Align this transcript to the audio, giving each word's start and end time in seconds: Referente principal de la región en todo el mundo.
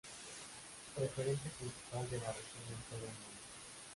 Referente 1.01 1.47
principal 1.59 2.09
de 2.09 2.17
la 2.17 2.31
región 2.31 2.65
en 2.69 2.89
todo 2.89 3.01
el 3.01 3.05
mundo. 3.11 3.39